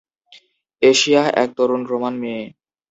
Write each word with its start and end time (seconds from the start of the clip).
Asia 0.81 1.23
এক 1.35 1.49
তরুণ 1.57 1.81
Roman 1.85 2.13
মেয়ে। 2.21 2.43